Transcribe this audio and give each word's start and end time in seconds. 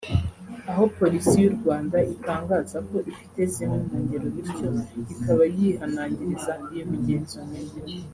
aho 0.71 0.83
Polisi 0.97 1.35
y’u 1.43 1.53
Rwanda 1.57 1.97
itangaza 2.15 2.77
ko 2.89 2.97
ifite 3.11 3.39
zimwe 3.53 3.77
mu 3.87 3.97
ngero 4.03 4.27
bityo 4.35 4.69
ikaba 5.13 5.43
yihanangiriza 5.57 6.53
iyo 6.73 6.83
migenzo 6.91 7.37
mibi 7.49 7.79